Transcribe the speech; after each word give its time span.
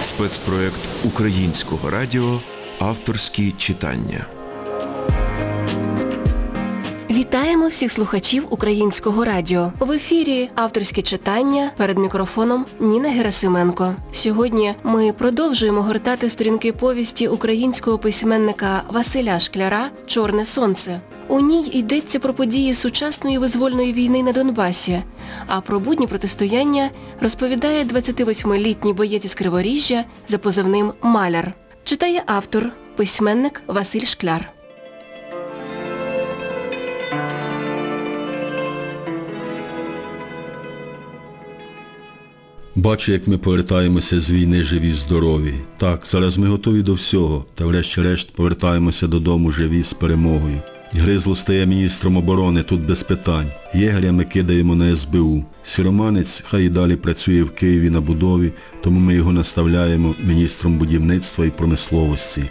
Спецпроект 0.00 0.80
українського 1.04 1.90
радіо 1.90 2.40
Авторські 2.78 3.52
читання. 3.52 4.26
Вітаємо 7.22 7.68
всіх 7.68 7.92
слухачів 7.92 8.46
українського 8.50 9.24
радіо. 9.24 9.72
В 9.78 9.90
ефірі 9.90 10.50
авторське 10.54 11.02
читання 11.02 11.70
перед 11.76 11.98
мікрофоном 11.98 12.66
Ніна 12.80 13.08
Герасименко. 13.08 13.94
Сьогодні 14.12 14.74
ми 14.82 15.12
продовжуємо 15.12 15.82
гортати 15.82 16.30
сторінки 16.30 16.72
повісті 16.72 17.28
українського 17.28 17.98
письменника 17.98 18.82
Василя 18.88 19.38
Шкляра 19.38 19.90
Чорне 20.06 20.46
сонце. 20.46 21.00
У 21.28 21.40
ній 21.40 21.70
йдеться 21.72 22.18
про 22.18 22.34
події 22.34 22.74
сучасної 22.74 23.38
визвольної 23.38 23.92
війни 23.92 24.22
на 24.22 24.32
Донбасі, 24.32 25.02
а 25.46 25.60
про 25.60 25.80
будні 25.80 26.06
протистояння 26.06 26.90
розповідає 27.20 27.84
28-літній 27.84 28.92
боєць 28.92 29.24
із 29.24 29.34
Криворіжжя 29.34 30.04
за 30.28 30.38
позивним 30.38 30.92
Маляр. 31.02 31.52
Читає 31.84 32.22
автор, 32.26 32.70
письменник 32.96 33.62
Василь 33.66 34.04
Шкляр. 34.04 34.52
Бачу, 42.74 43.12
як 43.12 43.28
ми 43.28 43.38
повертаємося 43.38 44.20
з 44.20 44.30
війни 44.30 44.62
живі, 44.62 44.92
здорові. 44.92 45.54
Так, 45.78 46.06
зараз 46.06 46.38
ми 46.38 46.46
готові 46.46 46.82
до 46.82 46.94
всього, 46.94 47.44
та 47.54 47.66
врешті-решт 47.66 48.30
повертаємося 48.30 49.06
додому 49.06 49.50
живі 49.50 49.82
з 49.82 49.92
перемогою. 49.92 50.60
Гризло 50.92 51.34
стає 51.34 51.66
міністром 51.66 52.16
оборони, 52.16 52.62
тут 52.62 52.86
без 52.86 53.02
питань. 53.02 53.50
Єгеря 53.74 54.12
ми 54.12 54.24
кидаємо 54.24 54.74
на 54.74 54.96
СБУ. 54.96 55.44
Сіроманець 55.62 56.44
хай 56.46 56.66
і 56.66 56.68
далі 56.68 56.96
працює 56.96 57.42
в 57.42 57.50
Києві 57.50 57.90
на 57.90 58.00
будові, 58.00 58.52
тому 58.82 59.00
ми 59.00 59.14
його 59.14 59.32
наставляємо 59.32 60.14
міністром 60.24 60.78
будівництва 60.78 61.44
і 61.44 61.50
промисловості. 61.50 62.42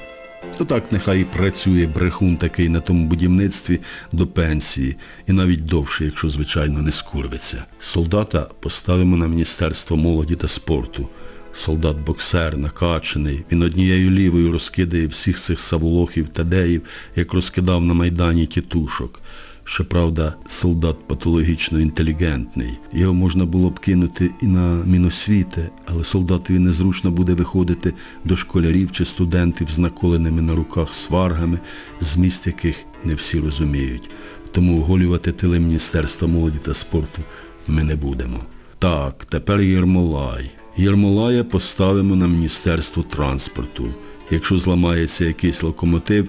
То 0.62 0.66
так 0.66 0.92
нехай 0.92 1.22
і 1.22 1.24
працює 1.24 1.88
брехун 1.88 2.38
такий 2.38 2.70
на 2.70 2.80
тому 2.80 3.06
будівництві 3.06 3.80
до 4.12 4.28
пенсії, 4.28 4.96
і 5.28 5.32
навіть 5.32 5.66
довше, 5.66 6.06
якщо, 6.06 6.30
звичайно, 6.30 6.82
не 6.82 6.92
скурвиться. 6.92 7.64
Солдата 7.80 8.48
поставимо 8.60 9.18
на 9.18 9.28
Міністерство 9.28 9.98
молоді 9.98 10.36
та 10.36 10.48
спорту. 10.48 11.10
Солдат-боксер, 11.54 12.58
накачаний, 12.58 13.44
він 13.52 13.62
однією 13.62 14.12
лівою 14.12 14.52
розкидає 14.52 15.08
всіх 15.08 15.40
цих 15.40 15.60
савлохів 15.60 16.30
та 16.30 16.44
деїв, 16.44 16.82
як 17.16 17.34
розкидав 17.34 17.86
на 17.86 17.94
Майдані 17.94 18.46
тітушок. 18.46 19.22
Щоправда, 19.64 20.36
солдат 20.48 21.08
патологічно 21.08 21.80
інтелігентний. 21.80 22.80
Його 22.94 23.14
можна 23.14 23.46
було 23.46 23.70
б 23.70 23.80
кинути 23.80 24.32
і 24.42 24.48
на 24.48 24.84
міносвіти, 24.86 25.70
але 25.86 26.04
солдатові 26.04 26.60
незручно 26.60 27.12
буде 27.12 27.34
виходити 27.34 27.94
до 28.26 28.36
школярів 28.36 28.92
чи 28.92 29.06
студентів 29.06 29.70
з 29.70 29.78
наколеними 29.78 30.42
на 30.42 30.56
руках 30.56 30.94
сваргами, 30.94 31.60
зміст 32.00 32.48
яких 32.48 32.76
не 33.04 33.16
всі 33.16 33.40
розуміють. 33.40 34.10
Тому 34.52 34.82
оголювати 34.82 35.32
тили 35.32 35.60
Міністерства 35.60 36.28
молоді 36.28 36.58
та 36.66 36.74
спорту 36.74 37.22
ми 37.68 37.84
не 37.84 37.96
будемо. 37.96 38.40
Так, 38.80 39.26
тепер 39.26 39.62
Єрмолай. 39.62 40.52
Єрмолая 40.78 41.44
поставимо 41.44 42.16
на 42.16 42.28
Міністерство 42.28 43.04
транспорту. 43.04 43.94
Якщо 44.32 44.60
зламається 44.60 45.26
якийсь 45.26 45.64
локомотив, 45.64 46.28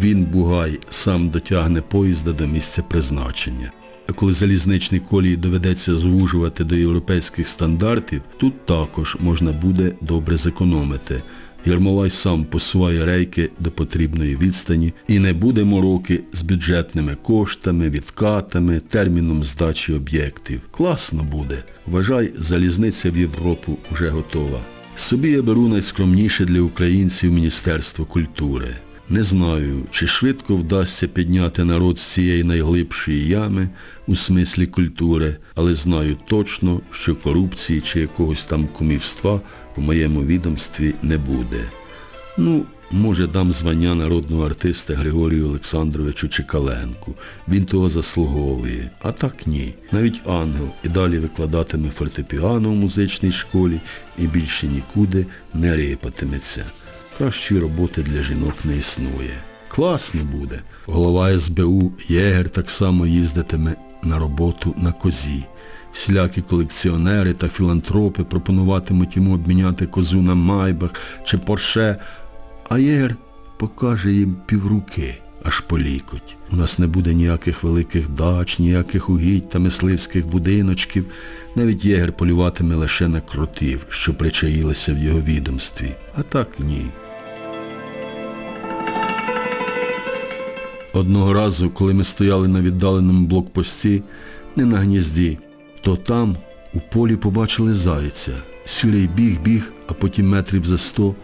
він, 0.00 0.24
Бугай, 0.24 0.78
сам 0.90 1.28
дотягне 1.28 1.80
поїзда 1.80 2.32
до 2.32 2.46
місця 2.46 2.82
призначення. 2.82 3.72
А 4.08 4.12
коли 4.12 4.32
залізничні 4.32 5.00
колії 5.00 5.36
доведеться 5.36 5.96
звужувати 5.96 6.64
до 6.64 6.76
європейських 6.76 7.48
стандартів, 7.48 8.22
тут 8.36 8.66
також 8.66 9.16
можна 9.20 9.52
буде 9.52 9.92
добре 10.00 10.36
зекономити. 10.36 11.22
Єрмолай 11.66 12.10
сам 12.10 12.44
посуває 12.44 13.04
рейки 13.04 13.50
до 13.58 13.70
потрібної 13.70 14.36
відстані 14.36 14.92
і 15.08 15.18
не 15.18 15.32
буде 15.32 15.64
мороки 15.64 16.20
з 16.32 16.42
бюджетними 16.42 17.16
коштами, 17.22 17.90
відкатами, 17.90 18.80
терміном 18.80 19.44
здачі 19.44 19.92
об'єктів. 19.92 20.60
Класно 20.70 21.22
буде. 21.22 21.64
Вважай, 21.86 22.32
залізниця 22.36 23.10
в 23.10 23.18
Європу 23.18 23.78
вже 23.92 24.08
готова. 24.08 24.60
Собі 24.96 25.30
я 25.30 25.42
беру 25.42 25.68
найскромніше 25.68 26.44
для 26.44 26.60
українців 26.60 27.32
Міністерство 27.32 28.04
культури. 28.04 28.68
Не 29.08 29.22
знаю, 29.22 29.82
чи 29.90 30.06
швидко 30.06 30.56
вдасться 30.56 31.08
підняти 31.08 31.64
народ 31.64 31.98
з 31.98 32.02
цієї 32.02 32.44
найглибшої 32.44 33.28
ями 33.28 33.68
у 34.06 34.16
смислі 34.16 34.66
культури, 34.66 35.36
але 35.54 35.74
знаю 35.74 36.16
точно, 36.28 36.80
що 36.90 37.16
корупції 37.16 37.80
чи 37.80 38.00
якогось 38.00 38.44
там 38.44 38.66
кумівства 38.66 39.40
в 39.76 39.80
моєму 39.80 40.24
відомстві 40.24 40.94
не 41.02 41.18
буде. 41.18 41.60
Ну, 42.38 42.64
може, 42.90 43.26
дам 43.26 43.52
звання 43.52 43.94
народного 43.94 44.46
артиста 44.46 44.94
Григорію 44.94 45.46
Олександровичу 45.46 46.28
Чекаленку. 46.28 47.14
Він 47.48 47.64
того 47.64 47.88
заслуговує. 47.88 48.90
А 49.02 49.12
так 49.12 49.46
ні. 49.46 49.74
Навіть 49.92 50.20
ангел 50.26 50.68
і 50.84 50.88
далі 50.88 51.18
викладатиме 51.18 51.90
фортепіано 51.90 52.70
в 52.70 52.74
музичній 52.74 53.32
школі 53.32 53.80
і 54.18 54.26
більше 54.26 54.66
нікуди 54.66 55.26
не 55.54 55.76
рипатиметься. 55.76 56.64
Кращої 57.18 57.60
роботи 57.60 58.02
для 58.02 58.22
жінок 58.22 58.54
не 58.64 58.76
існує. 58.76 59.34
Класно 59.68 60.20
буде. 60.24 60.60
Голова 60.86 61.38
СБУ 61.38 61.92
Єгер 62.08 62.50
так 62.50 62.70
само 62.70 63.06
їздитиме 63.06 63.74
на 64.02 64.18
роботу 64.18 64.74
на 64.78 64.92
козі. 64.92 65.44
Всілякі 65.92 66.40
колекціонери 66.42 67.32
та 67.32 67.48
філантропи 67.48 68.24
пропонуватимуть 68.24 69.16
йому 69.16 69.34
обміняти 69.34 69.86
козу 69.86 70.22
на 70.22 70.34
майбах 70.34 70.90
чи 71.24 71.38
порше, 71.38 71.96
а 72.68 72.78
Єгер 72.78 73.16
покаже 73.56 74.12
їм 74.12 74.36
півруки, 74.46 75.18
аж 75.42 75.60
по 75.60 75.78
лікоть. 75.78 76.36
У 76.52 76.56
нас 76.56 76.78
не 76.78 76.86
буде 76.86 77.14
ніяких 77.14 77.62
великих 77.62 78.08
дач, 78.08 78.58
ніяких 78.58 79.10
угідь 79.10 79.48
та 79.48 79.58
мисливських 79.58 80.26
будиночків. 80.26 81.04
Навіть 81.56 81.84
Єгер 81.84 82.12
полюватиме 82.12 82.74
лише 82.74 83.08
на 83.08 83.20
кротів, 83.20 83.86
що 83.88 84.14
причаїлися 84.14 84.94
в 84.94 84.98
його 84.98 85.20
відомстві. 85.20 85.94
А 86.14 86.22
так 86.22 86.48
ні. 86.60 86.86
Одного 90.94 91.32
разу, 91.32 91.70
коли 91.70 91.94
ми 91.94 92.04
стояли 92.04 92.48
на 92.48 92.60
віддаленому 92.60 93.26
блокпості, 93.26 94.02
не 94.56 94.64
на 94.64 94.78
гнізді, 94.78 95.38
то 95.82 95.96
там 95.96 96.36
у 96.74 96.80
полі 96.80 97.16
побачили 97.16 97.74
зайця. 97.74 98.32
Сірий 98.64 99.08
біг-біг, 99.08 99.72
а 99.86 99.92
потім 99.92 100.28
метрів 100.28 100.64
за 100.64 100.78
сто 100.78 101.14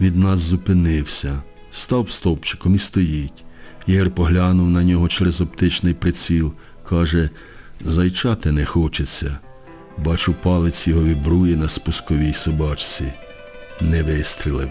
від 0.00 0.16
нас 0.16 0.38
зупинився. 0.38 1.42
Став 1.72 2.10
стовпчиком 2.10 2.74
і 2.74 2.78
стоїть. 2.78 3.44
Єгер 3.86 4.10
поглянув 4.10 4.70
на 4.70 4.84
нього 4.84 5.08
через 5.08 5.40
оптичний 5.40 5.94
приціл. 5.94 6.52
Каже, 6.88 7.30
зайчати 7.80 8.52
не 8.52 8.64
хочеться. 8.64 9.38
Бачу, 10.04 10.34
палець 10.42 10.86
його 10.88 11.02
вібрує 11.02 11.56
на 11.56 11.68
спусковій 11.68 12.32
собачці. 12.32 13.12
Не 13.80 14.02
вистрілив. 14.02 14.68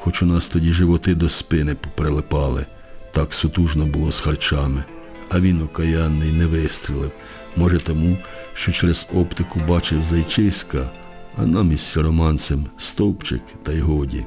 Хоч 0.00 0.22
у 0.22 0.26
нас 0.26 0.48
тоді 0.48 0.72
животи 0.72 1.14
до 1.14 1.28
спини 1.28 1.74
поприлипали. 1.74 2.66
Так 3.12 3.34
сутужно 3.34 3.86
було 3.86 4.12
з 4.12 4.20
харчами. 4.20 4.84
А 5.28 5.40
він 5.40 5.62
окаянний 5.62 6.32
не 6.32 6.46
вистрілив. 6.46 7.10
Може 7.56 7.78
тому, 7.78 8.18
що 8.54 8.72
через 8.72 9.06
оптику 9.14 9.60
бачив 9.68 10.02
зайчиська, 10.02 10.90
а 11.36 11.46
нам 11.46 11.72
із 11.72 11.80
сіроманцем 11.80 12.66
стовпчик 12.78 13.42
та 13.62 13.72
й 13.72 13.80
годі. 13.80 14.24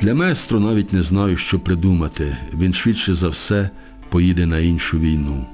Для 0.00 0.14
Местро 0.14 0.60
навіть 0.60 0.92
не 0.92 1.02
знаю, 1.02 1.36
що 1.36 1.60
придумати. 1.60 2.36
Він 2.54 2.72
швидше 2.72 3.14
за 3.14 3.28
все 3.28 3.70
поїде 4.08 4.46
на 4.46 4.58
іншу 4.58 4.98
війну. 4.98 5.46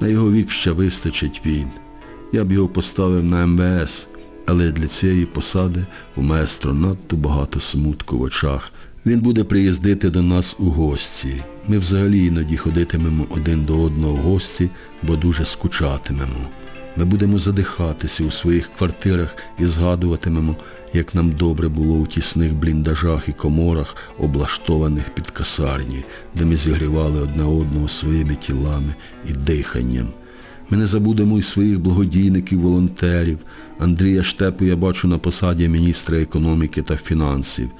На 0.00 0.08
його 0.08 0.32
вік 0.32 0.50
ще 0.50 0.70
вистачить 0.70 1.42
він. 1.46 1.68
Я 2.32 2.44
б 2.44 2.52
його 2.52 2.68
поставив 2.68 3.24
на 3.24 3.46
МВС, 3.46 4.06
але 4.46 4.72
для 4.72 4.86
цієї 4.86 5.26
посади 5.26 5.86
у 6.16 6.22
Местро 6.22 6.74
надто 6.74 7.16
багато 7.16 7.60
смутку 7.60 8.18
в 8.18 8.22
очах. 8.22 8.72
Він 9.06 9.20
буде 9.20 9.44
приїздити 9.44 10.10
до 10.10 10.22
нас 10.22 10.56
у 10.58 10.64
гості. 10.64 11.42
Ми 11.68 11.78
взагалі 11.78 12.26
іноді 12.26 12.56
ходитимемо 12.56 13.26
один 13.30 13.64
до 13.64 13.80
одного 13.80 14.14
в 14.14 14.16
гості, 14.16 14.70
бо 15.02 15.16
дуже 15.16 15.44
скучатимемо. 15.44 16.48
Ми 16.96 17.04
будемо 17.04 17.38
задихатися 17.38 18.24
у 18.24 18.30
своїх 18.30 18.68
квартирах 18.78 19.36
і 19.58 19.66
згадуватимемо, 19.66 20.56
як 20.92 21.14
нам 21.14 21.30
добре 21.30 21.68
було 21.68 21.96
у 21.96 22.06
тісних 22.06 22.54
бліндажах 22.54 23.28
і 23.28 23.32
коморах, 23.32 23.96
облаштованих 24.18 25.10
під 25.10 25.30
касарні, 25.30 26.04
де 26.34 26.44
ми 26.44 26.56
зігрівали 26.56 27.20
одне 27.20 27.44
одного 27.44 27.88
своїми 27.88 28.34
тілами 28.34 28.94
і 29.28 29.32
диханням. 29.32 30.06
Ми 30.70 30.76
не 30.76 30.86
забудемо 30.86 31.38
і 31.38 31.42
своїх 31.42 31.80
благодійників, 31.80 32.60
волонтерів. 32.60 33.38
Андрія 33.78 34.22
Штепу 34.22 34.64
я 34.64 34.76
бачу 34.76 35.08
на 35.08 35.18
посаді 35.18 35.68
міністра 35.68 36.18
економіки 36.18 36.82
та 36.82 36.96
фінансів. 36.96 37.70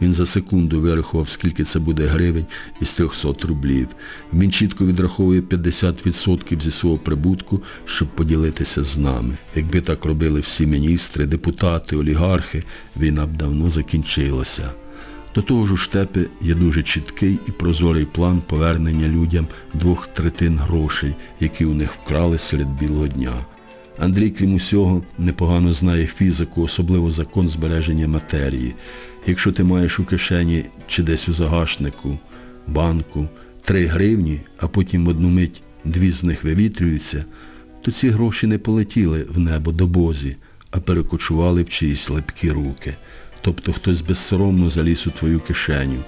Він 0.00 0.12
за 0.12 0.26
секунду 0.26 0.80
вирахував, 0.80 1.28
скільки 1.28 1.64
це 1.64 1.78
буде 1.78 2.06
гривень 2.06 2.46
із 2.80 2.92
300 2.92 3.34
рублів. 3.48 3.88
Він 4.32 4.52
чітко 4.52 4.86
відраховує 4.86 5.40
50% 5.40 6.60
зі 6.60 6.70
свого 6.70 6.98
прибутку, 6.98 7.62
щоб 7.84 8.08
поділитися 8.08 8.84
з 8.84 8.98
нами. 8.98 9.36
Якби 9.54 9.80
так 9.80 10.04
робили 10.04 10.40
всі 10.40 10.66
міністри, 10.66 11.26
депутати, 11.26 11.96
олігархи, 11.96 12.62
війна 12.96 13.26
б 13.26 13.36
давно 13.36 13.70
закінчилася. 13.70 14.70
До 15.34 15.42
того 15.42 15.66
ж 15.66 15.74
у 15.74 15.76
штепі 15.76 16.20
є 16.40 16.54
дуже 16.54 16.82
чіткий 16.82 17.38
і 17.46 17.50
прозорий 17.50 18.04
план 18.04 18.42
повернення 18.46 19.08
людям 19.08 19.46
двох 19.74 20.06
третин 20.06 20.58
грошей, 20.58 21.14
які 21.40 21.64
у 21.64 21.74
них 21.74 21.92
вкрали 21.94 22.38
серед 22.38 22.68
білого 22.68 23.08
дня. 23.08 23.32
Андрій, 23.98 24.30
крім 24.30 24.54
усього, 24.54 25.02
непогано 25.18 25.72
знає 25.72 26.06
фізику, 26.06 26.62
особливо 26.62 27.10
закон 27.10 27.48
збереження 27.48 28.08
матерії. 28.08 28.74
Якщо 29.26 29.52
ти 29.52 29.64
маєш 29.64 30.00
у 30.00 30.04
кишені 30.04 30.64
чи 30.86 31.02
десь 31.02 31.28
у 31.28 31.32
загашнику, 31.32 32.18
банку, 32.66 33.28
три 33.62 33.86
гривні, 33.86 34.40
а 34.58 34.68
потім 34.68 35.04
в 35.04 35.08
одну 35.08 35.28
мить 35.28 35.62
дві 35.84 36.10
з 36.10 36.24
них 36.24 36.44
вивітрюються, 36.44 37.24
то 37.82 37.90
ці 37.90 38.08
гроші 38.08 38.46
не 38.46 38.58
полетіли 38.58 39.26
в 39.28 39.38
небо 39.38 39.72
до 39.72 39.86
бозі, 39.86 40.36
а 40.70 40.80
перекочували 40.80 41.62
в 41.62 41.68
чиїсь 41.68 42.10
липкі 42.10 42.50
руки. 42.50 42.94
Тобто 43.40 43.72
хтось 43.72 44.00
безсоромно 44.00 44.70
заліз 44.70 45.06
у 45.06 45.10
твою 45.10 45.40
кишеню. 45.40 45.98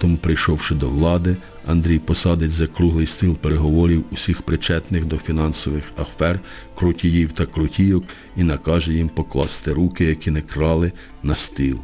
Тому, 0.00 0.16
прийшовши 0.16 0.74
до 0.74 0.88
влади, 0.88 1.36
Андрій 1.66 1.98
посадить 1.98 2.50
за 2.50 2.66
круглий 2.66 3.06
стіл 3.06 3.36
переговорів 3.36 4.04
усіх 4.10 4.42
причетних 4.42 5.04
до 5.04 5.16
фінансових 5.16 5.84
афер, 5.96 6.40
крутіїв 6.74 7.32
та 7.32 7.46
крутійок 7.46 8.04
і 8.36 8.42
накаже 8.42 8.92
їм 8.92 9.08
покласти 9.08 9.72
руки, 9.72 10.04
які 10.04 10.30
не 10.30 10.40
крали, 10.40 10.92
на 11.22 11.34
стіл. 11.34 11.78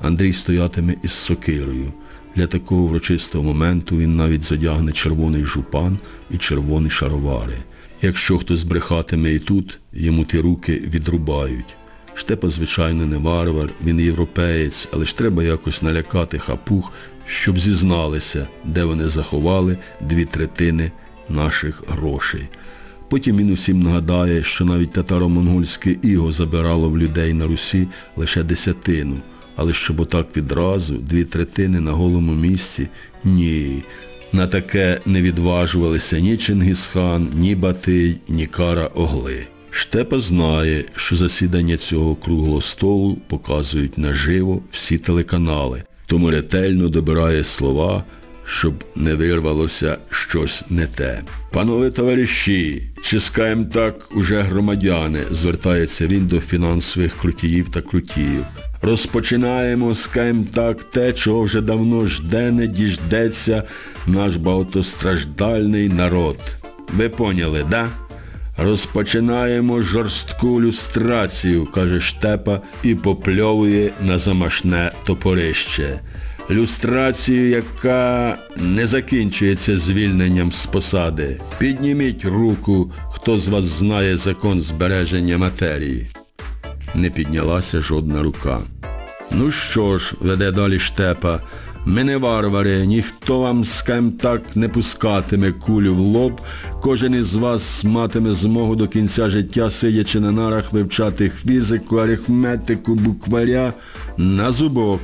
Андрій 0.00 0.32
стоятиме 0.32 0.94
із 1.02 1.12
сокирою. 1.12 1.92
Для 2.34 2.46
такого 2.46 2.86
врочистого 2.86 3.44
моменту 3.44 3.96
він 3.96 4.16
навіть 4.16 4.42
задягне 4.42 4.92
червоний 4.92 5.44
жупан 5.44 5.98
і 6.30 6.38
червоні 6.38 6.90
шаровари. 6.90 7.56
Якщо 8.02 8.38
хтось 8.38 8.64
брехатиме 8.64 9.32
і 9.32 9.38
тут, 9.38 9.78
йому 9.92 10.24
ті 10.24 10.38
руки 10.38 10.72
відрубають. 10.72 11.76
Штепа, 12.14 12.48
звичайно, 12.48 13.06
не 13.06 13.16
варвар, 13.16 13.70
він 13.84 14.00
європеєць, 14.00 14.88
але 14.92 15.06
ж 15.06 15.16
треба 15.16 15.44
якось 15.44 15.82
налякати 15.82 16.38
хапух, 16.38 16.92
щоб 17.26 17.58
зізналися, 17.58 18.48
де 18.64 18.84
вони 18.84 19.08
заховали 19.08 19.78
дві 20.00 20.24
третини 20.24 20.90
наших 21.28 21.82
грошей. 21.88 22.48
Потім 23.08 23.36
він 23.36 23.52
усім 23.52 23.80
нагадає, 23.80 24.42
що 24.42 24.64
навіть 24.64 24.92
татаро-монгольське 24.92 25.96
іго 26.02 26.32
забирало 26.32 26.90
в 26.90 26.98
людей 26.98 27.32
на 27.32 27.46
Русі 27.46 27.88
лише 28.16 28.42
десятину, 28.42 29.16
але 29.56 29.72
щоб 29.72 30.00
отак 30.00 30.36
відразу 30.36 30.94
дві 30.94 31.24
третини 31.24 31.80
на 31.80 31.92
голому 31.92 32.32
місці– 32.32 32.88
ні. 33.24 33.82
На 34.32 34.46
таке 34.46 35.00
не 35.06 35.22
відважувалися 35.22 36.20
ні 36.20 36.36
Чингісхан, 36.36 37.28
ні 37.34 37.54
Батий, 37.54 38.16
ні 38.28 38.46
Кара 38.46 38.86
Огли. 38.86 39.46
Штепа 39.70 40.18
знає, 40.18 40.84
що 40.96 41.16
засідання 41.16 41.76
цього 41.76 42.14
круглого 42.14 42.60
столу 42.60 43.18
показують 43.28 43.98
наживо 43.98 44.62
всі 44.70 44.98
телеканали, 44.98 45.82
тому 46.06 46.30
ретельно 46.30 46.88
добирає 46.88 47.44
слова, 47.44 48.04
щоб 48.44 48.84
не 48.96 49.14
вирвалося 49.14 49.96
щось 50.10 50.64
не 50.70 50.86
те. 50.86 51.22
Панове 51.52 51.90
товариші, 51.90 52.82
чи 53.02 53.20
скаєм 53.20 53.66
так 53.66 54.16
уже 54.16 54.40
громадяни, 54.40 55.18
звертається 55.30 56.06
він 56.06 56.26
до 56.26 56.40
фінансових 56.40 57.16
крутіїв 57.20 57.68
та 57.68 57.80
крутіїв. 57.80 58.44
Розпочинаємо, 58.82 59.94
скаєм 59.94 60.44
так, 60.44 60.82
те, 60.82 61.12
чого 61.12 61.42
вже 61.42 61.60
давно 61.60 62.06
жде, 62.06 62.50
не 62.50 62.66
діждеться 62.66 63.62
наш 64.06 64.36
багатостраждальний 64.36 65.88
народ. 65.88 66.38
Ви 66.96 67.08
поняли, 67.08 67.64
да? 67.70 67.88
Розпочинаємо 68.56 69.80
жорстку 69.80 70.60
люстрацію, 70.60 71.66
каже 71.66 72.00
Штепа 72.00 72.60
і 72.82 72.94
попльовує 72.94 73.90
на 74.00 74.18
замашне 74.18 74.90
топорище. 75.06 76.00
Люстрацію, 76.50 77.48
яка 77.48 78.36
не 78.56 78.86
закінчується 78.86 79.76
звільненням 79.76 80.52
з 80.52 80.66
посади. 80.66 81.40
Підніміть 81.58 82.24
руку, 82.24 82.92
хто 83.12 83.38
з 83.38 83.48
вас 83.48 83.64
знає 83.64 84.16
закон 84.16 84.60
збереження 84.60 85.38
матерії. 85.38 86.06
Не 86.94 87.10
піднялася 87.10 87.80
жодна 87.80 88.22
рука. 88.22 88.60
Ну 89.30 89.52
що 89.52 89.98
ж, 89.98 90.14
веде 90.20 90.50
далі 90.50 90.78
Штепа, 90.78 91.40
ми 91.84 92.04
не 92.04 92.16
варвари, 92.16 92.86
ніхто 92.86 93.40
вам, 93.40 93.64
скажем 93.64 94.12
так, 94.12 94.56
не 94.56 94.68
пускатиме 94.68 95.52
кулю 95.52 95.94
в 95.94 95.98
лоб, 95.98 96.40
кожен 96.80 97.14
із 97.14 97.34
вас 97.34 97.84
матиме 97.84 98.30
змогу 98.30 98.76
до 98.76 98.88
кінця 98.88 99.28
життя, 99.28 99.70
сидячи 99.70 100.20
на 100.20 100.32
нарах, 100.32 100.72
вивчати 100.72 101.32
фізику, 101.46 101.96
арифметику, 101.96 102.94
букваря 102.94 103.72
на 104.16 104.52
зубок. 104.52 105.00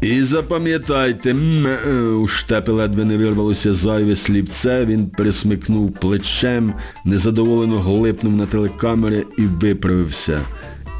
І 0.00 0.22
запам'ятайте, 0.22 1.30
е, 1.30 2.00
у 2.00 2.28
штепи 2.28 2.72
ледве 2.72 3.04
не 3.04 3.16
вирвалося 3.16 3.72
зайве 3.72 4.16
слівце, 4.16 4.86
він 4.86 5.06
пересмикнув 5.06 5.92
плечем, 5.92 6.74
незадоволено 7.04 7.80
глипнув 7.80 8.36
на 8.36 8.46
телекамери 8.46 9.24
і 9.38 9.42
виправився. 9.42 10.40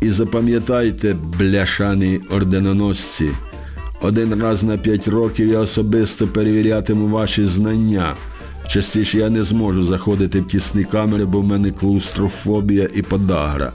І 0.03 0.11
запам'ятайте, 0.11 1.17
бляшані 1.39 2.21
орденоносці, 2.31 3.31
один 4.03 4.43
раз 4.43 4.63
на 4.63 4.77
п'ять 4.77 5.09
років 5.09 5.49
я 5.49 5.59
особисто 5.59 6.27
перевірятиму 6.27 7.09
ваші 7.09 7.45
знання. 7.45 8.15
Частіше 8.69 9.19
я 9.19 9.31
не 9.31 9.45
зможу 9.45 9.85
заходити 9.85 10.41
в 10.41 10.49
тісні 10.49 10.85
камери, 10.85 11.25
бо 11.25 11.41
в 11.41 11.45
мене 11.45 11.71
клаустрофобія 11.71 12.89
і 12.95 13.03
подагра. 13.03 13.73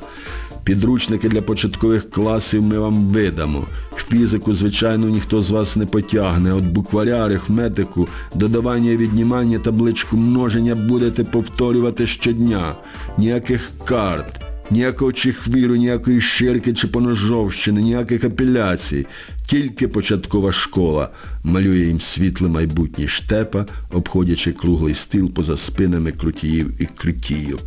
Підручники 0.63 1.29
для 1.29 1.41
початкових 1.41 2.09
класів 2.09 2.63
ми 2.63 2.79
вам 2.79 2.95
видамо. 2.95 3.68
Фізику, 3.95 4.53
звичайно, 4.53 5.09
ніхто 5.09 5.41
з 5.41 5.51
вас 5.51 5.75
не 5.75 5.85
потягне. 5.85 6.53
От 6.53 6.63
букваря, 6.63 7.25
арифметику, 7.25 8.07
додавання 8.35 8.95
віднімання, 8.95 9.59
табличку 9.59 10.17
множення 10.17 10.75
будете 10.75 11.24
повторювати 11.24 12.07
щодня. 12.07 12.74
Ніяких 13.17 13.69
карт. 13.85 14.41
Ніякого 14.71 15.12
чихвіру, 15.12 15.75
ніякої 15.75 16.21
ширки 16.21 16.74
чи 16.74 16.88
поножовщини, 16.88 17.81
ніяких 17.81 18.24
апеляцій. 18.24 19.07
Тільки 19.51 19.88
початкова 19.88 20.51
школа 20.51 21.09
малює 21.44 21.86
їм 21.86 22.01
світле 22.01 22.50
майбутнє 22.50 23.07
штепа, 23.07 23.65
обходячи 23.92 24.51
круглий 24.51 24.95
стіл 24.95 25.33
поза 25.33 25.57
спинами 25.57 26.12
крутіїв 26.12 26.81
і 26.81 26.86
крутійок. 26.86 27.62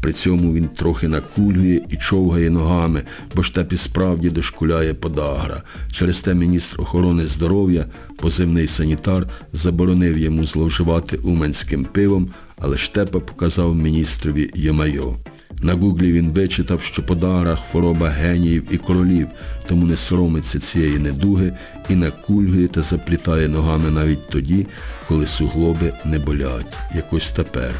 При 0.00 0.12
цьому 0.12 0.54
він 0.54 0.68
трохи 0.68 1.08
накульгує 1.08 1.86
і 1.90 1.96
човгає 1.96 2.50
ногами, 2.50 3.02
бо 3.34 3.42
штепі 3.42 3.76
справді 3.76 4.30
дошкуляє 4.30 4.94
подагра. 4.94 5.62
Через 5.92 6.20
те 6.20 6.34
міністр 6.34 6.80
охорони 6.80 7.26
здоров'я, 7.26 7.86
позивний 8.16 8.66
санітар, 8.66 9.26
заборонив 9.52 10.18
йому 10.18 10.44
зловживати 10.44 11.16
уманським 11.16 11.84
пивом, 11.84 12.28
але 12.58 12.78
штепа 12.78 13.20
показав 13.20 13.74
міністрові 13.74 14.50
Йомайо. 14.54 15.16
На 15.64 15.74
гуглі 15.74 16.12
він 16.12 16.30
вичитав, 16.30 16.82
що 16.82 17.02
подагра 17.02 17.56
хвороба 17.56 18.08
геніїв 18.08 18.64
і 18.70 18.78
королів, 18.78 19.26
тому 19.68 19.86
не 19.86 19.96
соромиться 19.96 20.60
цієї 20.60 20.98
недуги 20.98 21.52
і 21.88 21.94
накульгує 21.94 22.68
та 22.68 22.82
заплітає 22.82 23.48
ногами 23.48 23.90
навіть 23.90 24.28
тоді, 24.28 24.66
коли 25.08 25.26
суглоби 25.26 25.92
не 26.04 26.18
болять, 26.18 26.76
якось 26.94 27.30
тепер. 27.30 27.70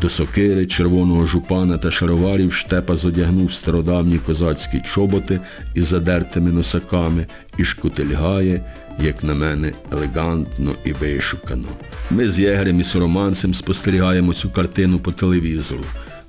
До 0.00 0.10
сокири, 0.10 0.66
червоного 0.66 1.26
жупана 1.26 1.78
та 1.78 1.90
шароварів 1.90 2.52
штепа 2.52 2.96
зодягнув 2.96 3.52
стародавні 3.52 4.18
козацькі 4.18 4.82
чоботи 4.94 5.40
із 5.74 5.86
задертими 5.86 6.52
носаками 6.52 7.26
і 7.58 7.64
шкутильгає, 7.64 8.74
як 9.00 9.24
на 9.24 9.34
мене, 9.34 9.72
елегантно 9.92 10.72
і 10.84 10.92
вишукано. 10.92 11.68
Ми 12.10 12.28
з 12.28 12.38
єгрем 12.38 12.80
і 12.80 12.84
сороманцем 12.84 13.54
спостерігаємо 13.54 14.34
цю 14.34 14.50
картину 14.50 14.98
по 14.98 15.12
телевізору. 15.12 15.84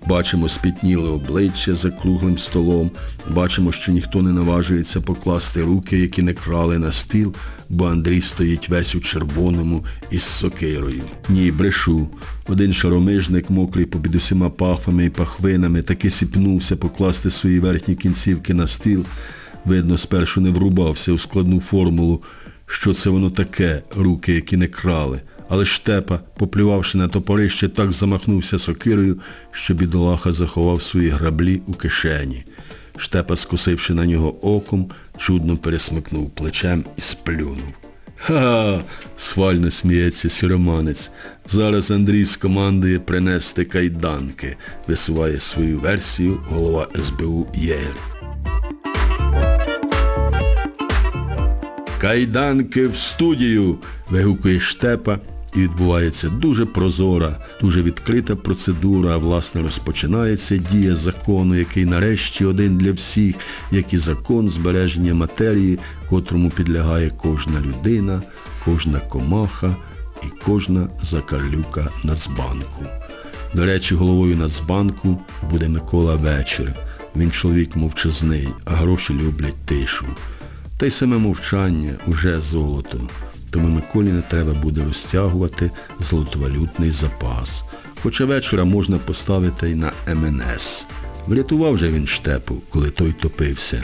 Бачимо 0.10 0.50
спітніле 0.50 1.10
обличчя 1.10 1.76
за 1.76 1.92
круглим 1.92 2.38
столом, 2.38 2.92
бачимо, 3.30 3.72
що 3.72 3.92
ніхто 3.92 4.22
не 4.22 4.32
наважується 4.32 5.02
покласти 5.02 5.62
руки, 5.62 5.98
які 5.98 6.22
не 6.22 6.34
крали 6.34 6.80
на 6.80 6.92
стіл, 6.92 7.34
бо 7.70 7.86
Андрій 7.88 8.22
стоїть 8.22 8.70
весь 8.70 8.96
у 8.96 9.00
червоному 9.00 9.86
із 10.12 10.24
сокирою. 10.24 11.02
Ні, 11.30 11.52
брешу. 11.52 12.08
Один 12.48 12.74
шаромижник, 12.74 13.50
мокрий 13.50 13.86
попід 13.86 14.16
усіма 14.16 14.50
пахвами 14.50 15.06
і 15.06 15.10
пахвинами, 15.10 15.82
таки 15.82 16.10
сіпнувся 16.10 16.76
покласти 16.76 17.30
свої 17.30 17.60
верхні 17.60 17.96
кінцівки 17.96 18.54
на 18.54 18.68
стіл. 18.68 19.06
Видно, 19.66 19.98
спершу 19.98 20.42
не 20.42 20.50
врубався 20.50 21.12
у 21.12 21.18
складну 21.18 21.60
формулу, 21.60 22.22
що 22.66 22.94
це 22.94 23.10
воно 23.10 23.30
таке, 23.30 23.82
руки, 23.96 24.34
які 24.34 24.58
не 24.58 24.68
крали. 24.68 25.22
Але 25.50 25.66
штепа, 25.66 26.20
поплювавши 26.38 26.98
на 26.98 27.08
топорище, 27.08 27.68
так 27.68 27.92
замахнувся 27.92 28.60
сокирою, 28.60 29.20
що 29.52 29.74
бідолаха 29.74 30.34
заховав 30.34 30.82
свої 30.82 31.10
граблі 31.10 31.62
у 31.68 31.74
кишені. 31.74 32.44
Штепа, 32.98 33.36
скосивши 33.36 33.94
на 33.94 34.06
нього 34.06 34.56
оком, 34.56 34.90
чудно 35.18 35.58
пересмикнув 35.58 36.30
плечем 36.30 36.86
і 36.98 37.02
сплюнув. 37.02 37.74
Ха, 38.16 38.82
схвально 39.18 39.72
сміється 39.72 40.30
сіроманець. 40.30 41.12
Зараз 41.50 41.92
Андрій 41.92 42.26
скомандує 42.26 43.00
принести 43.00 43.66
кайданки, 43.66 44.58
висуває 44.88 45.40
свою 45.40 45.80
версію 45.80 46.40
голова 46.50 46.88
СБУ 47.04 47.48
Єгер. 47.56 47.96
Кайданки 52.02 52.88
в 52.88 52.96
студію. 52.96 53.78
вигукує 54.10 54.60
штепа, 54.60 55.20
і 55.56 55.60
відбувається 55.60 56.30
дуже 56.30 56.66
прозора, 56.66 57.38
дуже 57.62 57.82
відкрита 57.82 58.36
процедура, 58.36 59.18
власне 59.18 59.62
розпочинається 59.62 60.58
дія 60.58 60.96
закону, 60.96 61.56
який 61.56 61.86
нарешті 61.86 62.46
один 62.46 62.78
для 62.78 62.92
всіх, 62.92 63.36
як 63.72 63.94
і 63.94 63.98
закон 63.98 64.50
збереження 64.50 65.14
матерії, 65.14 65.80
котрому 66.10 66.50
підлягає 66.50 67.12
кожна 67.18 67.62
людина, 67.62 68.22
кожна 68.66 69.00
комаха 69.00 69.76
і 70.24 70.26
кожна 70.46 70.88
закарлюка 71.02 71.88
Нацбанку. 72.04 72.86
До 73.54 73.66
речі, 73.66 73.96
головою 73.96 74.36
Нацбанку 74.36 75.20
буде 75.52 75.70
Микола 75.70 76.16
Вечір. 76.16 76.74
Він 77.16 77.32
чоловік 77.32 77.76
мовчазний, 77.76 78.50
а 78.66 78.72
гроші 78.72 79.14
люблять 79.14 79.66
тишу. 79.66 80.06
Та 80.78 80.86
й 80.86 80.92
саме 80.92 81.18
мовчання 81.18 81.94
уже 82.08 82.40
золото. 82.40 83.00
Тому 83.50 83.68
Миколі 83.68 84.08
не 84.08 84.22
треба 84.22 84.54
буде 84.54 84.84
розтягувати 84.88 85.72
золотовалютний 86.00 86.92
запас. 86.92 87.66
Хоча 88.04 88.26
вечора 88.26 88.66
можна 88.66 88.98
поставити 88.98 89.70
й 89.70 89.76
на 89.76 89.92
МНС. 90.16 90.86
Врятував 91.28 91.78
же 91.78 91.92
він 91.92 92.08
штепу, 92.08 92.56
коли 92.70 92.90
той 92.90 93.14
топився. 93.22 93.84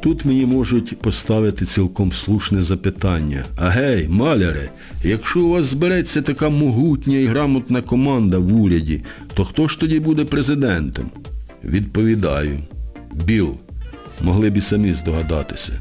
Тут 0.00 0.24
мені 0.24 0.46
можуть 0.46 0.98
поставити 0.98 1.66
цілком 1.66 2.12
слушне 2.12 2.62
запитання. 2.62 3.44
А 3.56 3.68
гей, 3.68 4.08
маляре, 4.08 4.70
якщо 5.04 5.40
у 5.40 5.48
вас 5.48 5.64
збереться 5.64 6.22
така 6.22 6.48
могутня 6.48 7.16
і 7.18 7.26
грамотна 7.26 7.82
команда 7.82 8.38
в 8.38 8.54
уряді, 8.60 9.02
то 9.34 9.44
хто 9.44 9.68
ж 9.68 9.80
тоді 9.80 10.00
буде 10.00 10.24
президентом? 10.24 11.10
Відповідаю. 11.64 12.58
Біл. 13.12 13.54
Могли 14.20 14.50
б 14.50 14.56
і 14.56 14.60
самі 14.60 14.92
здогадатися. 14.92 15.72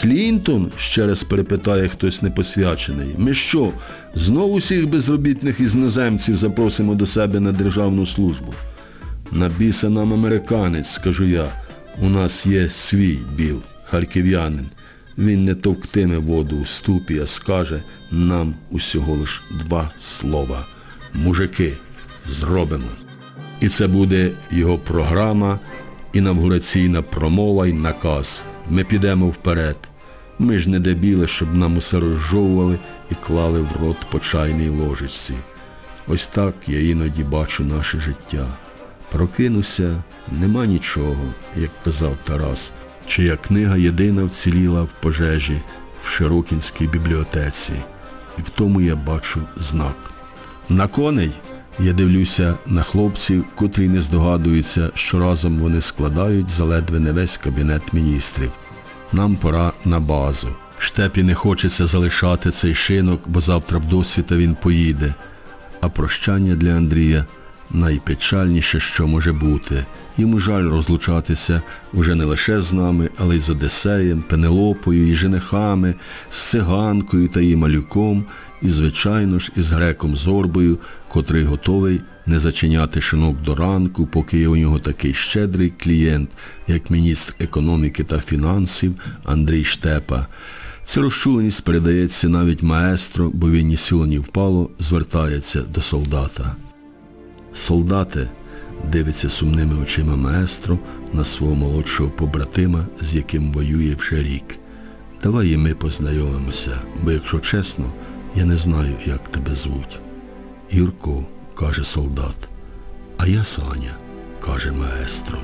Клінтон? 0.00 0.72
ще 0.78 1.06
раз 1.06 1.22
перепитає 1.22 1.88
хтось 1.88 2.22
непосвячений. 2.22 3.14
Ми 3.18 3.34
що, 3.34 3.72
знову 4.14 4.56
всіх 4.56 4.88
безробітних 4.88 5.60
із 5.60 5.74
іноземців 5.74 6.36
запросимо 6.36 6.94
до 6.94 7.06
себе 7.06 7.40
на 7.40 7.52
державну 7.52 8.06
службу? 8.06 8.54
На 9.32 9.48
біса 9.48 9.90
нам 9.90 10.12
американець, 10.12 10.90
скажу 10.90 11.24
я. 11.24 11.48
У 11.98 12.08
нас 12.08 12.46
є 12.46 12.70
свій 12.70 13.18
біл, 13.36 13.60
харків'янин. 13.84 14.66
Він 15.18 15.44
не 15.44 15.54
товктиме 15.54 16.18
воду 16.18 16.56
у 16.56 16.66
ступі, 16.66 17.18
а 17.18 17.26
скаже 17.26 17.82
нам 18.10 18.54
усього 18.70 19.14
лиш 19.14 19.42
два 19.66 19.90
слова. 19.98 20.66
Мужики, 21.14 21.72
зробимо. 22.28 23.09
І 23.60 23.68
це 23.68 23.86
буде 23.86 24.30
його 24.50 24.78
програма, 24.78 25.58
інавгураційна 26.12 27.02
промова 27.02 27.66
і 27.66 27.72
наказ. 27.72 28.42
Ми 28.68 28.84
підемо 28.84 29.26
вперед. 29.28 29.76
Ми 30.38 30.58
ж 30.58 30.70
не 30.70 30.80
дебіли, 30.80 31.26
щоб 31.26 31.54
нам 31.54 31.76
усе 31.76 32.00
розжовували 32.00 32.78
і 33.10 33.14
клали 33.14 33.60
в 33.60 33.82
рот 33.82 33.96
по 34.10 34.18
чайній 34.18 34.68
ложечці. 34.68 35.34
Ось 36.08 36.26
так 36.26 36.54
я 36.66 36.90
іноді 36.90 37.24
бачу 37.24 37.64
наше 37.64 38.00
життя. 38.00 38.46
Прокинуся, 39.12 40.02
нема 40.40 40.66
нічого, 40.66 41.24
як 41.56 41.70
казав 41.84 42.16
Тарас, 42.24 42.72
чия 43.06 43.36
книга 43.36 43.76
єдина 43.76 44.24
вціліла 44.24 44.82
в 44.82 44.90
пожежі 45.00 45.60
в 46.04 46.08
Широкінській 46.08 46.86
бібліотеці. 46.86 47.72
І 48.38 48.42
в 48.42 48.48
тому 48.48 48.80
я 48.80 48.96
бачу 48.96 49.40
знак. 49.56 49.96
На 50.68 50.86
коней 50.86 51.30
я 51.78 51.92
дивлюся 51.92 52.54
на 52.66 52.82
хлопців, 52.82 53.44
котрі 53.54 53.88
не 53.88 54.00
здогадуються, 54.00 54.90
що 54.94 55.18
разом 55.18 55.58
вони 55.58 55.80
складають 55.80 56.48
заледве 56.48 57.00
не 57.00 57.12
весь 57.12 57.36
кабінет 57.36 57.92
міністрів. 57.92 58.50
Нам 59.12 59.36
пора 59.36 59.72
на 59.84 60.00
базу. 60.00 60.48
Штепі 60.78 61.22
не 61.22 61.34
хочеться 61.34 61.86
залишати 61.86 62.50
цей 62.50 62.74
шинок, 62.74 63.20
бо 63.26 63.40
завтра 63.40 63.78
в 63.78 63.84
досвіта 63.84 64.36
він 64.36 64.54
поїде. 64.54 65.14
А 65.80 65.88
прощання 65.88 66.54
для 66.54 66.76
Андрія 66.76 67.26
найпечальніше, 67.70 68.80
що 68.80 69.06
може 69.06 69.32
бути. 69.32 69.86
Йому 70.18 70.38
жаль 70.38 70.64
розлучатися 70.64 71.62
уже 71.92 72.14
не 72.14 72.24
лише 72.24 72.60
з 72.60 72.72
нами, 72.72 73.10
але 73.18 73.36
й 73.36 73.38
з 73.38 73.50
Одесеєм, 73.50 74.22
Пенелопою, 74.22 75.08
і 75.08 75.14
женихами, 75.14 75.94
з 76.30 76.42
циганкою 76.42 77.28
та 77.28 77.40
її 77.40 77.56
малюком, 77.56 78.24
і, 78.62 78.68
звичайно 78.68 79.38
ж, 79.38 79.52
із 79.56 79.72
греком 79.72 80.16
Зорбою, 80.16 80.78
котрий 81.08 81.44
готовий 81.44 82.00
не 82.26 82.38
зачиняти 82.38 83.00
шинок 83.00 83.42
до 83.42 83.54
ранку, 83.54 84.06
поки 84.06 84.38
є 84.38 84.48
у 84.48 84.56
нього 84.56 84.78
такий 84.78 85.14
щедрий 85.14 85.72
клієнт, 85.80 86.30
як 86.66 86.90
міністр 86.90 87.34
економіки 87.38 88.04
та 88.04 88.18
фінансів 88.18 88.94
Андрій 89.24 89.64
Штепа. 89.64 90.26
Ця 90.84 91.00
розчуленість 91.00 91.64
передається 91.64 92.28
навіть 92.28 92.62
маестро, 92.62 93.30
бо 93.34 93.50
він 93.50 93.66
ні 93.66 93.76
сіло, 93.76 94.06
ні 94.06 94.18
впало, 94.18 94.70
звертається 94.78 95.62
до 95.62 95.82
солдата. 95.82 96.56
Солдати 97.54 98.28
дивиться 98.92 99.28
сумними 99.28 99.82
очима 99.82 100.16
маестро 100.16 100.78
на 101.12 101.24
свого 101.24 101.54
молодшого 101.54 102.10
побратима, 102.10 102.86
з 103.00 103.14
яким 103.14 103.52
воює 103.52 103.94
вже 103.94 104.22
рік. 104.22 104.58
Давай 105.22 105.50
і 105.50 105.56
ми 105.56 105.74
познайомимося, 105.74 106.70
бо, 107.02 107.12
якщо 107.12 107.40
чесно, 107.40 107.92
я 108.36 108.44
не 108.44 108.56
знаю, 108.56 108.96
як 109.06 109.28
тебе 109.28 109.54
звуть. 109.54 110.00
Юрко, 110.70 111.24
каже 111.54 111.84
солдат. 111.84 112.48
А 113.18 113.26
я 113.26 113.44
Саня, 113.44 113.94
каже 114.40 114.72
маестро. 114.72 115.38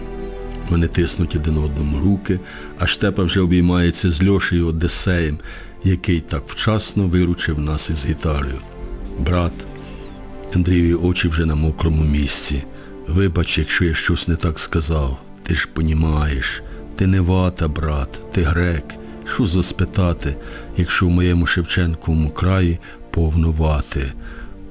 Вони 0.71 0.89
тиснуть 0.89 1.37
один 1.37 1.59
одному 1.59 1.99
руки, 1.99 2.41
а 2.79 2.87
штепа 2.87 3.23
вже 3.23 3.41
обіймається 3.41 4.11
з 4.11 4.29
Льошею 4.29 4.67
Одесеєм, 4.67 5.39
який 5.85 6.21
так 6.21 6.43
вчасно 6.47 7.07
виручив 7.09 7.59
нас 7.59 7.91
із 7.91 8.07
гітарою. 8.07 8.59
Брат, 9.19 9.53
Андрієві 10.57 10.95
очі 10.95 11.29
вже 11.29 11.47
на 11.47 11.55
мокрому 11.55 12.03
місці. 12.03 12.65
Вибач, 13.09 13.59
якщо 13.59 13.85
я 13.85 13.95
щось 13.95 14.29
не 14.29 14.37
так 14.37 14.59
сказав. 14.59 15.19
Ти 15.43 15.55
ж 15.55 15.69
понімаєш. 15.73 16.63
Ти 16.95 17.07
не 17.07 17.21
вата, 17.21 17.69
брат, 17.69 18.33
ти 18.33 18.43
грек. 18.43 18.85
Що 19.35 19.47
за 19.47 19.63
спитати, 19.63 20.37
якщо 20.77 21.07
в 21.07 21.11
моєму 21.11 21.47
Шевченковому 21.47 22.31
краї 22.31 22.79
повно 23.11 23.53
вати. 23.53 24.13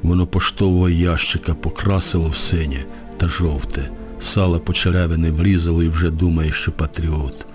Воно 0.01 0.27
поштового 0.27 0.89
ящика 0.89 1.53
покрасило 1.53 2.29
в 2.29 2.37
синє 2.37 2.85
та 3.17 3.27
жовте. 3.27 3.89
Сала 4.19 4.59
по 4.59 4.73
черевини 4.73 5.31
врізало 5.31 5.83
і 5.83 5.89
вже 5.89 6.09
думає, 6.09 6.51
що 6.51 6.71
патріот. 6.71 7.45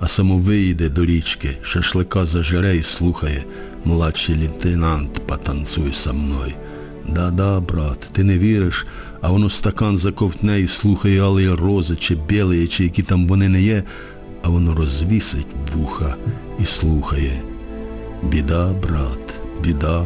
А 0.00 0.08
само 0.08 0.38
виїде 0.38 0.88
до 0.88 1.04
річки, 1.04 1.58
шашлика 1.62 2.24
зажере 2.24 2.76
і 2.76 2.82
слухає. 2.82 3.44
Младший 3.84 4.38
лейтенант, 4.38 5.26
потанцуй 5.26 5.92
со 5.92 6.14
мною. 6.14 6.52
Да-да, 7.08 7.60
брат, 7.60 8.00
ти 8.12 8.24
не 8.24 8.38
віриш, 8.38 8.86
а 9.20 9.30
воно 9.30 9.50
стакан 9.50 9.96
заковтне 9.96 10.60
і 10.60 10.66
слухає 10.66 11.22
алої 11.22 11.54
рози, 11.54 11.96
чи 11.96 12.14
білої, 12.14 12.66
чи 12.66 12.84
які 12.84 13.02
там 13.02 13.26
вони 13.26 13.48
не 13.48 13.62
є, 13.62 13.82
а 14.42 14.48
воно 14.48 14.74
розвісить 14.74 15.46
вуха 15.74 16.16
і 16.60 16.64
слухає. 16.64 17.42
Біда, 18.22 18.72
брат, 18.72 19.40
біда. 19.62 20.04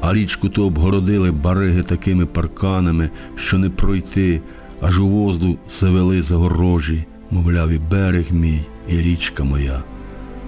А 0.00 0.14
річку 0.14 0.48
то 0.48 0.66
обгородили 0.66 1.30
бариги 1.30 1.82
такими 1.82 2.26
парканами, 2.26 3.10
що 3.36 3.58
не 3.58 3.70
пройти, 3.70 4.40
аж 4.80 5.00
у 5.00 5.08
воздух 5.08 5.56
завели 5.70 6.22
загорожі, 6.22 7.04
мовляв, 7.30 7.70
і 7.70 7.78
берег 7.78 8.32
мій, 8.32 8.60
і 8.88 8.96
річка 8.96 9.44
моя. 9.44 9.82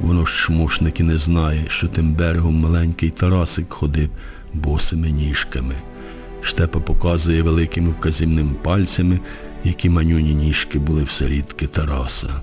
Воно 0.01 0.27
ж 0.27 0.45
чмошник 0.47 1.01
і 1.01 1.03
не 1.03 1.17
знає, 1.17 1.65
що 1.69 1.89
тим 1.89 2.15
берегом 2.15 2.55
маленький 2.55 3.11
Тарасик 3.11 3.73
ходив 3.73 4.09
босими 4.55 5.11
ніжками. 5.11 5.75
Штепа 6.41 6.81
показує 6.81 7.43
великими 7.43 7.91
вказівними 7.91 8.55
пальцями, 8.63 9.21
які 9.65 9.91
манюні 9.91 10.35
ніжки 10.35 10.79
були 10.79 11.03
в 11.03 11.11
серідки 11.11 11.67
Тараса. 11.67 12.41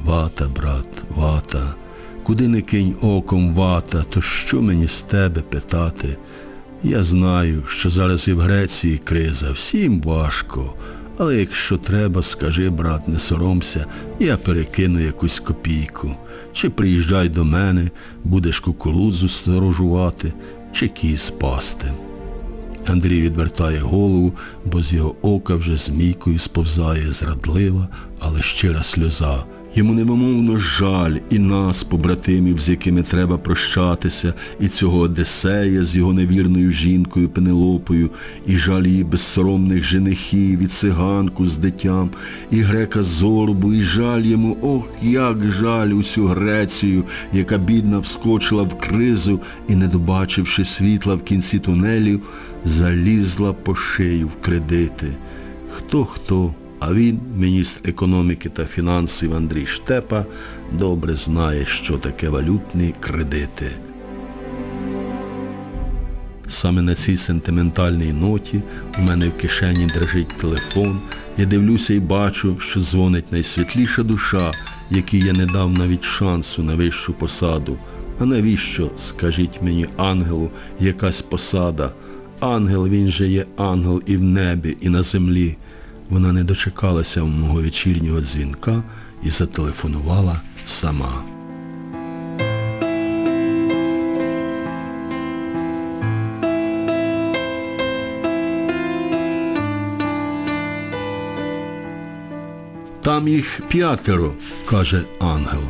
Вата, 0.00 0.48
брат, 0.48 0.88
вата, 1.16 1.74
куди 2.22 2.48
не 2.48 2.60
кинь 2.60 2.94
оком 3.00 3.54
вата, 3.54 4.04
то 4.10 4.22
що 4.22 4.62
мені 4.62 4.88
з 4.88 5.02
тебе 5.02 5.40
питати? 5.40 6.16
Я 6.82 7.02
знаю, 7.02 7.62
що 7.68 7.90
зараз 7.90 8.28
і 8.28 8.32
в 8.32 8.40
Греції 8.40 8.98
криза, 8.98 9.52
всім 9.52 10.00
важко, 10.00 10.74
Але 11.18 11.36
якщо 11.36 11.76
треба, 11.76 12.22
скажи, 12.22 12.70
брат, 12.70 13.08
не 13.08 13.18
соромся, 13.18 13.86
я 14.20 14.36
перекину 14.36 15.00
якусь 15.00 15.40
копійку. 15.40 16.16
Чи 16.52 16.70
приїжджай 16.70 17.28
до 17.28 17.44
мене, 17.44 17.90
будеш 18.24 18.60
кукурудзу 18.60 19.28
сторожувати, 19.28 20.32
чи 20.72 20.88
кіз 20.88 21.30
пасти. 21.30 21.92
Андрій 22.86 23.22
відвертає 23.22 23.78
голову, 23.78 24.32
бо 24.64 24.82
з 24.82 24.92
його 24.92 25.14
ока 25.22 25.54
вже 25.54 25.76
змійкою 25.76 26.38
сповзає 26.38 27.12
зрадлива, 27.12 27.88
але 28.18 28.42
щира 28.42 28.82
сльоза. 28.82 29.44
Йому 29.74 29.94
невимовно 29.94 30.58
жаль 30.58 31.16
і 31.30 31.38
нас, 31.38 31.82
побратимів, 31.82 32.60
з 32.60 32.68
якими 32.68 33.02
треба 33.02 33.38
прощатися, 33.38 34.34
і 34.60 34.68
цього 34.68 34.98
Одесея 34.98 35.82
з 35.82 35.96
його 35.96 36.12
невірною 36.12 36.70
жінкою 36.70 37.28
Пенелопою, 37.28 38.10
і 38.46 38.56
жаль 38.56 38.82
її 38.82 39.04
безсоромних 39.04 39.82
женихів, 39.82 40.62
і 40.62 40.66
циганку 40.66 41.46
з 41.46 41.56
дитям, 41.56 42.10
і 42.50 42.60
грека 42.60 43.02
Зорбу, 43.02 43.72
і 43.72 43.82
жаль 43.82 44.22
йому, 44.22 44.56
ох, 44.62 44.88
як 45.02 45.50
жаль 45.50 45.90
усю 45.90 46.26
Грецію, 46.26 47.04
яка 47.32 47.58
бідна 47.58 47.98
вскочила 47.98 48.62
в 48.62 48.78
кризу 48.78 49.40
і, 49.68 49.74
не 49.74 49.86
добачивши 49.86 50.64
світла 50.64 51.14
в 51.14 51.22
кінці 51.22 51.58
тунелів, 51.58 52.22
залізла 52.64 53.52
по 53.52 53.74
шию 53.74 54.26
в 54.26 54.44
кредити. 54.44 55.06
Хто 55.76 56.04
хто, 56.04 56.54
а 56.84 56.94
він, 56.94 57.20
міністр 57.36 57.90
економіки 57.90 58.48
та 58.48 58.64
фінансів 58.64 59.34
Андрій 59.34 59.66
Штепа, 59.66 60.24
добре 60.72 61.14
знає, 61.14 61.66
що 61.66 61.98
таке 61.98 62.28
валютні 62.28 62.94
кредити. 63.00 63.66
Саме 66.48 66.82
на 66.82 66.94
цій 66.94 67.16
сентиментальній 67.16 68.12
ноті 68.12 68.62
у 68.98 69.02
мене 69.02 69.28
в 69.28 69.36
кишені 69.36 69.86
дрожить 69.86 70.36
телефон. 70.36 71.00
Я 71.38 71.46
дивлюся 71.46 71.94
і 71.94 72.00
бачу, 72.00 72.56
що 72.60 72.80
дзвонить 72.80 73.32
найсвітліша 73.32 74.02
душа, 74.02 74.52
якій 74.90 75.18
я 75.18 75.32
не 75.32 75.46
дав 75.46 75.72
навіть 75.72 76.04
шансу 76.04 76.62
на 76.62 76.74
вищу 76.74 77.12
посаду. 77.12 77.78
А 78.20 78.24
навіщо, 78.24 78.90
скажіть 78.98 79.62
мені, 79.62 79.86
ангелу, 79.96 80.50
якась 80.80 81.22
посада? 81.22 81.92
Ангел, 82.40 82.88
він 82.88 83.08
же 83.08 83.28
є 83.28 83.46
ангел 83.56 84.02
і 84.06 84.16
в 84.16 84.22
небі, 84.22 84.76
і 84.80 84.88
на 84.88 85.02
землі. 85.02 85.56
Вона 86.12 86.32
не 86.32 86.44
дочекалася 86.44 87.24
мого 87.24 87.62
вечірнього 87.62 88.20
дзвінка 88.20 88.82
і 89.22 89.30
зателефонувала 89.30 90.40
сама. 90.66 91.22
Там 103.00 103.28
їх 103.28 103.60
п'ятеро, 103.68 104.34
каже 104.68 105.02
ангел. 105.20 105.62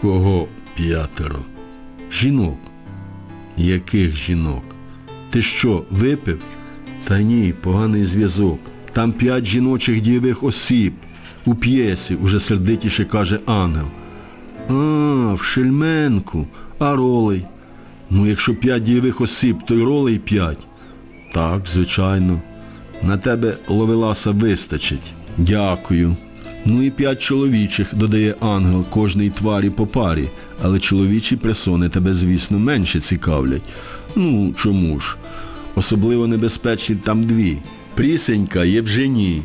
Кого 0.00 0.48
п'ятеро? 0.76 1.38
Жінок. 2.12 2.58
Яких 3.56 4.16
жінок? 4.16 4.64
Ти 5.30 5.42
що, 5.42 5.84
випив? 5.90 6.40
Та 7.04 7.20
ні, 7.20 7.54
поганий 7.62 8.04
зв'язок. 8.04 8.60
Там 8.96 9.12
п'ять 9.12 9.46
жіночих 9.46 10.00
дієвих 10.00 10.44
осіб. 10.44 10.92
У 11.44 11.54
п'єсі, 11.54 12.14
уже 12.14 12.40
сердитіше 12.40 13.04
каже 13.04 13.38
ангел. 13.46 13.86
А, 14.68 15.34
в 15.34 15.42
Шельменку, 15.42 16.46
а 16.78 16.96
ролей. 16.96 17.44
Ну, 18.10 18.26
якщо 18.26 18.54
п'ять 18.54 18.82
дієвих 18.82 19.20
осіб, 19.20 19.56
то 19.66 19.74
й 19.74 19.82
ролей 19.82 20.18
п'ять. 20.18 20.66
Так, 21.32 21.62
звичайно. 21.66 22.40
На 23.02 23.16
тебе 23.16 23.54
ловеласа 23.68 24.30
вистачить. 24.30 25.12
Дякую. 25.36 26.16
Ну 26.64 26.82
і 26.82 26.90
п'ять 26.90 27.22
чоловічих, 27.22 27.94
додає 27.94 28.34
ангел, 28.40 28.84
кожній 28.90 29.30
тварі 29.30 29.70
по 29.70 29.86
парі, 29.86 30.30
але 30.62 30.80
чоловічі 30.80 31.36
персони 31.36 31.88
тебе, 31.88 32.12
звісно, 32.12 32.58
менше 32.58 33.00
цікавлять. 33.00 33.62
Ну, 34.14 34.54
чому 34.56 35.00
ж? 35.00 35.16
Особливо 35.74 36.26
небезпечні 36.26 36.96
там 36.96 37.22
дві. 37.22 37.58
Прісенька 37.96 38.64
Євжені. 38.64 39.42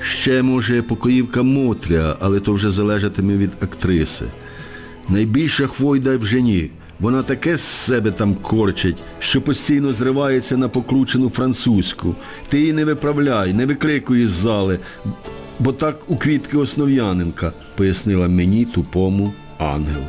Ще, 0.00 0.42
може, 0.42 0.82
покоївка 0.82 1.42
Мотря, 1.42 2.16
але 2.20 2.40
то 2.40 2.52
вже 2.52 2.70
залежатиме 2.70 3.36
від 3.36 3.50
актриси. 3.60 4.24
Найбільша 5.08 5.66
хвойда 5.66 6.16
в 6.16 6.26
жені. 6.26 6.70
Вона 7.00 7.22
таке 7.22 7.56
з 7.56 7.60
себе 7.62 8.10
там 8.10 8.34
корчить, 8.34 9.02
що 9.18 9.42
постійно 9.42 9.92
зривається 9.92 10.56
на 10.56 10.68
покручену 10.68 11.30
французьку. 11.30 12.14
Ти 12.48 12.60
її 12.60 12.72
не 12.72 12.84
виправляй, 12.84 13.52
не 13.52 13.66
викрикуй 13.66 14.22
із 14.22 14.30
зали, 14.30 14.78
бо 15.58 15.72
так 15.72 15.96
у 16.06 16.16
квітки 16.16 16.56
Основ'яненка, 16.56 17.52
пояснила 17.76 18.28
мені 18.28 18.64
тупому 18.64 19.32
ангел. 19.58 20.02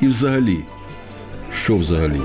І 0.00 0.06
взагалі, 0.06 0.58
що 1.64 1.76
взагалі? 1.76 2.20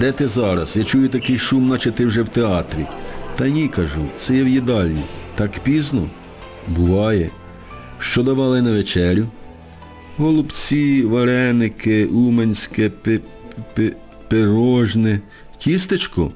Де 0.00 0.12
ти 0.12 0.28
зараз? 0.28 0.76
Я 0.76 0.84
чую 0.84 1.08
такий 1.08 1.38
шум, 1.38 1.68
наче 1.68 1.90
ти 1.90 2.06
вже 2.06 2.22
в 2.22 2.28
театрі. 2.28 2.86
Та 3.36 3.48
ні, 3.48 3.68
кажу, 3.68 4.06
це 4.16 4.36
я 4.36 4.44
в 4.44 4.48
їдальні. 4.48 5.02
Так 5.34 5.50
пізно? 5.58 6.08
Буває. 6.68 7.30
Що 7.98 8.22
давали 8.22 8.62
на 8.62 8.70
вечерю? 8.72 9.26
Голубці, 10.18 11.02
вареники, 11.02 12.06
уменське, 12.06 12.90
пи, 12.90 13.20
пи, 13.74 13.92
пирожне. 14.28 15.20
Тістечко? 15.58 16.32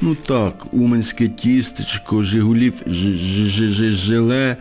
Ну 0.00 0.14
так, 0.14 0.66
уменське 0.72 1.28
тістечко, 1.28 2.22
жигулів, 2.22 2.74
ж, 2.86 3.14
ж, 3.14 3.46
ж, 3.46 3.68
ж, 3.70 3.92
желе. 3.92 4.56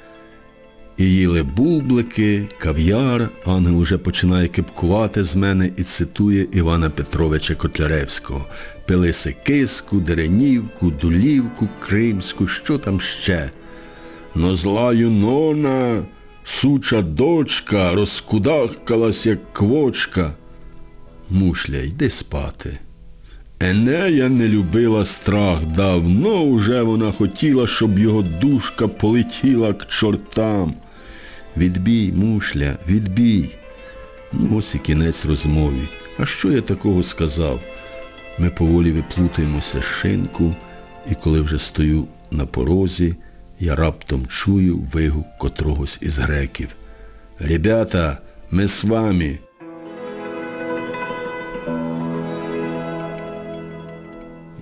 І 0.97 1.05
їли 1.05 1.43
бублики, 1.43 2.47
кав'яр. 2.57 3.29
Ангел 3.45 3.79
уже 3.79 3.97
починає 3.97 4.47
кипкувати 4.47 5.23
з 5.23 5.35
мене 5.35 5.69
і 5.77 5.83
цитує 5.83 6.47
Івана 6.51 6.89
Петровича 6.89 7.55
Котляревського. 7.55 8.45
Пили 8.85 9.13
секиску, 9.13 9.99
деренівку, 9.99 10.91
дулівку, 10.91 11.67
кримську, 11.79 12.47
що 12.47 12.77
там 12.77 13.01
ще. 13.01 13.51
Но 14.35 14.55
зла 14.55 14.93
юнона, 14.93 16.03
суча 16.43 17.01
дочка, 17.01 17.93
розкудахкалась, 17.93 19.25
як 19.25 19.53
квочка. 19.53 20.33
Мушля, 21.29 21.77
йди 21.77 22.09
спати. 22.09 22.79
Енея 23.59 24.29
не 24.29 24.47
любила 24.47 25.05
страх, 25.05 25.65
давно 25.65 26.41
уже 26.41 26.81
вона 26.81 27.11
хотіла, 27.11 27.67
щоб 27.67 27.99
його 27.99 28.21
душка 28.21 28.87
полетіла 28.87 29.73
к 29.73 29.85
чортам. 29.85 30.73
Відбій, 31.57 32.11
мушля, 32.11 32.77
відбій. 32.87 33.49
Ну, 34.33 34.57
ось 34.57 34.75
і 34.75 34.79
кінець 34.79 35.25
розмови. 35.25 35.87
А 36.17 36.25
що 36.25 36.51
я 36.51 36.61
такого 36.61 37.03
сказав? 37.03 37.59
Ми 38.39 38.49
поволі 38.49 38.91
виплутаємося 38.91 39.81
з 39.81 39.83
шинку, 39.83 40.55
і 41.11 41.15
коли 41.15 41.41
вже 41.41 41.59
стою 41.59 42.07
на 42.31 42.45
порозі, 42.45 43.15
я 43.59 43.75
раптом 43.75 44.27
чую 44.27 44.77
вигук 44.93 45.27
котрогось 45.39 45.97
із 46.01 46.17
греків. 46.17 46.75
Ребята, 47.39 48.17
ми 48.51 48.67
з 48.67 48.83
вами. 48.83 49.39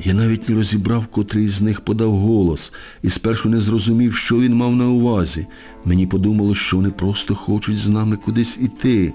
Я 0.04 0.14
навіть 0.14 0.50
не 0.50 0.56
розібрав, 0.56 1.08
котрий 1.08 1.48
з 1.48 1.62
них 1.62 1.82
подав 1.82 2.16
голос, 2.16 2.74
і 3.04 3.10
спершу 3.10 3.50
не 3.50 3.60
зрозумів, 3.60 4.16
що 4.16 4.40
він 4.40 4.56
мав 4.56 4.76
на 4.76 4.88
увазі. 4.88 5.48
Мені 5.86 6.08
подумалось, 6.08 6.58
що 6.58 6.78
вони 6.78 6.90
просто 6.90 7.36
хочуть 7.36 7.78
з 7.78 7.90
нами 7.90 8.18
кудись 8.18 8.60
іти. 8.62 9.14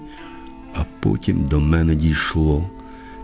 А 0.73 0.83
потім 0.99 1.43
до 1.43 1.59
мене 1.59 1.95
дійшло. 1.95 2.69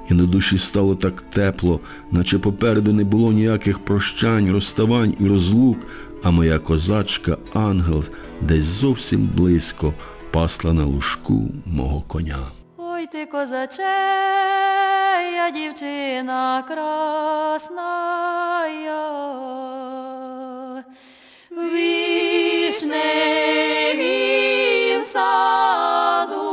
І 0.09 0.13
на 0.13 0.25
душі 0.25 0.57
стало 0.57 0.95
так 0.95 1.21
тепло, 1.21 1.79
наче 2.11 2.39
попереду 2.39 2.93
не 2.93 3.03
було 3.03 3.31
ніяких 3.31 3.79
прощань, 3.79 4.51
розставань 4.51 5.15
і 5.19 5.27
розлук, 5.27 5.77
а 6.23 6.31
моя 6.31 6.59
козачка, 6.59 7.37
ангел, 7.53 8.03
десь 8.41 8.63
зовсім 8.63 9.29
близько 9.37 9.93
пасла 10.31 10.73
на 10.73 10.85
лужку 10.85 11.51
мого 11.65 12.01
коня. 12.01 12.62
Ти 13.13 13.25
козачея, 13.25 13.89
дівчина 15.53 16.63
красна. 16.67 17.93
вишневім 22.73 23.05
саду, 25.05 26.52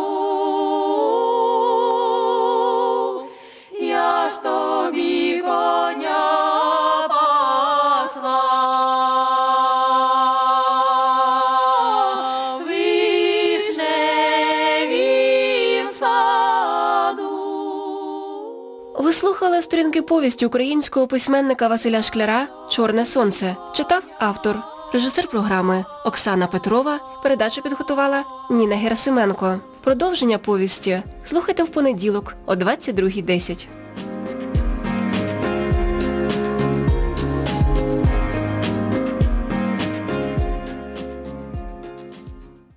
Сторінки 19.63 20.03
повісті 20.03 20.47
українського 20.47 21.07
письменника 21.07 21.69
Василя 21.69 22.03
Шкляра 22.03 22.49
Чорне 22.71 23.05
сонце. 23.05 23.57
Читав 23.73 24.03
автор. 24.19 24.63
Режисер 24.93 25.29
програми 25.29 25.85
Оксана 26.05 26.47
Петрова. 26.47 27.01
Передачу 27.23 27.63
підготувала 27.63 28.25
Ніна 28.51 28.77
Герасименко. 28.77 29.61
Продовження 29.85 30.39
повісті 30.39 31.03
слухайте 31.25 31.63
в 31.63 31.69
понеділок 31.69 32.35
о 32.47 32.55
22.10. 32.55 33.80